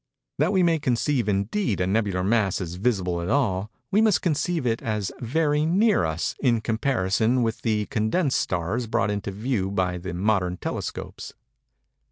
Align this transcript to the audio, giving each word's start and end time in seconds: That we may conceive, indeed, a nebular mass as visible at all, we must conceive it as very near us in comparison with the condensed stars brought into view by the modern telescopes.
That 0.39 0.51
we 0.51 0.63
may 0.63 0.79
conceive, 0.79 1.29
indeed, 1.29 1.79
a 1.79 1.85
nebular 1.85 2.23
mass 2.25 2.59
as 2.59 2.73
visible 2.73 3.21
at 3.21 3.29
all, 3.29 3.69
we 3.91 4.01
must 4.01 4.23
conceive 4.23 4.65
it 4.65 4.81
as 4.81 5.11
very 5.19 5.63
near 5.63 6.05
us 6.05 6.33
in 6.39 6.59
comparison 6.61 7.43
with 7.43 7.61
the 7.61 7.85
condensed 7.85 8.41
stars 8.41 8.87
brought 8.87 9.11
into 9.11 9.29
view 9.29 9.69
by 9.69 9.99
the 9.99 10.15
modern 10.15 10.57
telescopes. 10.57 11.33